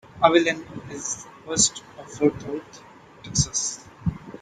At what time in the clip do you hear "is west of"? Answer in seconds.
0.89-2.09